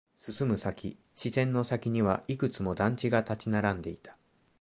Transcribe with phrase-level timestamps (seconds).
[0.17, 4.17] 進む先、視線の先にはいくつも団地が立ち並んでいた。